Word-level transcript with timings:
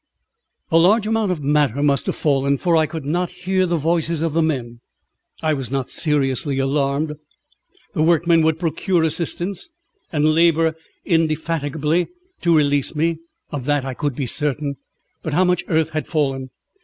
A 0.71 0.79
large 0.79 1.05
amount 1.05 1.31
of 1.31 1.43
matter 1.43 1.83
must 1.83 2.07
have 2.07 2.15
fallen, 2.15 2.57
for 2.57 2.75
I 2.75 2.87
could 2.87 3.05
not 3.05 3.29
hear 3.29 3.67
the 3.67 3.77
voices 3.77 4.23
of 4.23 4.33
the 4.33 4.41
men. 4.41 4.81
I 5.43 5.53
was 5.53 5.69
not 5.69 5.91
seriously 5.91 6.57
alarmed. 6.57 7.13
The 7.93 8.01
workmen 8.01 8.41
would 8.41 8.57
procure 8.57 9.03
assistance 9.03 9.69
and 10.11 10.33
labour 10.33 10.73
indefatigably 11.05 12.07
to 12.41 12.57
release 12.57 12.95
me; 12.95 13.19
of 13.51 13.65
that 13.65 13.85
I 13.85 13.93
could 13.93 14.15
be 14.15 14.25
certain. 14.25 14.77
But 15.21 15.33
how 15.33 15.43
much 15.43 15.63
earth 15.67 15.91
had 15.91 16.07
fallen? 16.07 16.49